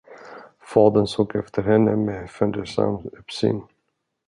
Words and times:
Fadern 0.59 1.07
såg 1.07 1.35
efter 1.35 1.61
henne 1.61 1.95
med 1.95 2.29
fundersam 2.29 2.95
uppsyn. 3.19 3.61